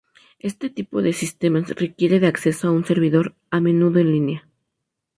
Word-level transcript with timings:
Este 0.39 0.71
tipo 0.71 1.03
de 1.03 1.13
sistemas 1.13 1.75
requiere 1.75 2.19
de 2.19 2.25
acceso 2.25 2.67
a 2.67 2.71
un 2.71 2.85
servidor, 2.85 3.35
a 3.51 3.59
menudo 3.59 3.99
en 3.99 4.11
línea. 4.11 4.47